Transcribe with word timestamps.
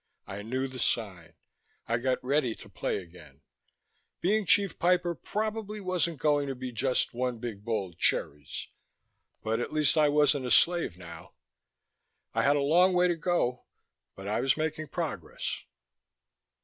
I 0.25 0.41
knew 0.41 0.67
the 0.67 0.79
sign. 0.79 1.35
I 1.87 1.99
got 1.99 2.23
ready 2.25 2.55
to 2.55 2.67
play 2.67 2.97
again. 2.97 3.41
Being 4.19 4.47
Chief 4.47 4.79
Piper 4.79 5.13
probably 5.13 5.79
wasn't 5.79 6.17
going 6.19 6.47
to 6.47 6.55
be 6.55 6.71
just 6.71 7.13
one 7.13 7.37
big 7.37 7.63
bowl 7.63 7.89
of 7.89 7.99
cherries, 7.99 8.69
but 9.43 9.59
at 9.59 9.71
least 9.71 9.97
I 9.99 10.09
wasn't 10.09 10.47
a 10.47 10.49
slave 10.49 10.97
now. 10.97 11.33
I 12.33 12.41
had 12.41 12.55
a 12.55 12.61
long 12.61 12.93
way 12.93 13.09
to 13.09 13.15
go, 13.15 13.65
but 14.15 14.27
I 14.27 14.41
was 14.41 14.57
making 14.57 14.87
progress. 14.87 15.65